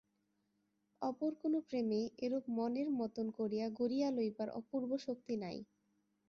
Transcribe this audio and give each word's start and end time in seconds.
অপর 1.01 1.31
কোন 1.41 1.53
প্রেমেই 1.67 2.05
এরূপ 2.25 2.45
মনের 2.57 2.89
মতন 2.99 3.27
করিয়া 3.37 3.65
গড়িয়া 3.79 4.09
লইবার 4.11 4.49
অপূর্ব 4.59 4.89
শক্তি 5.05 5.35
নাই। 5.43 5.57